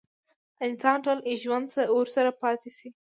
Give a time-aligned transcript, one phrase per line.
[0.65, 1.67] انسان ټول ژوند
[1.97, 2.89] ورسره پاتې شي.